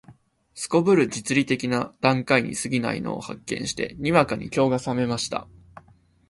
[0.55, 5.47] 頗る実利的な階段に過ぎないのを発見して、にわかに興が覚めました